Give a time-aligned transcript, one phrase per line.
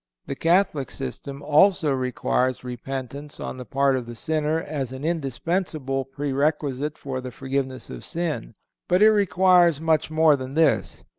[0.25, 6.05] The Catholic system also requires repentance on the part of the sinner as an indispensable
[6.05, 8.55] prerequisite for the forgiveness of sin.
[8.87, 11.03] But it requires much more than this.